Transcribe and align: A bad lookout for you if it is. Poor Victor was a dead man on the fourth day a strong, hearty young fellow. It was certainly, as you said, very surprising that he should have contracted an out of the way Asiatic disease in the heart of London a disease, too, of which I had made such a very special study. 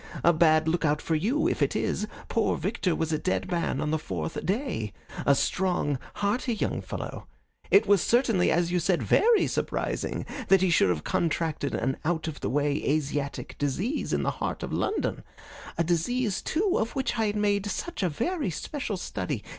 A 0.23 0.33
bad 0.33 0.67
lookout 0.67 0.99
for 0.99 1.13
you 1.13 1.47
if 1.47 1.61
it 1.61 1.75
is. 1.75 2.07
Poor 2.27 2.57
Victor 2.57 2.95
was 2.95 3.13
a 3.13 3.19
dead 3.19 3.51
man 3.51 3.79
on 3.79 3.91
the 3.91 3.99
fourth 3.99 4.43
day 4.43 4.93
a 5.27 5.35
strong, 5.35 5.99
hearty 6.15 6.55
young 6.55 6.81
fellow. 6.81 7.27
It 7.69 7.85
was 7.85 8.01
certainly, 8.01 8.49
as 8.51 8.71
you 8.71 8.79
said, 8.79 9.03
very 9.03 9.45
surprising 9.45 10.25
that 10.47 10.61
he 10.63 10.71
should 10.71 10.89
have 10.89 11.03
contracted 11.03 11.75
an 11.75 11.97
out 12.03 12.27
of 12.27 12.39
the 12.39 12.49
way 12.49 12.77
Asiatic 12.83 13.55
disease 13.59 14.11
in 14.11 14.23
the 14.23 14.31
heart 14.31 14.63
of 14.63 14.73
London 14.73 15.21
a 15.77 15.83
disease, 15.83 16.41
too, 16.41 16.79
of 16.79 16.95
which 16.95 17.19
I 17.19 17.25
had 17.27 17.35
made 17.35 17.67
such 17.67 18.01
a 18.01 18.09
very 18.09 18.49
special 18.49 18.97
study. 18.97 19.43